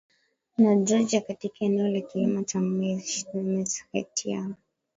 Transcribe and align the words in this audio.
na 0.57 0.75
Georgia 0.75 1.21
Katika 1.21 1.65
eneo 1.65 1.87
la 1.87 2.01
kilima 2.01 2.43
cha 2.43 2.59
Meskhetian 2.59 4.55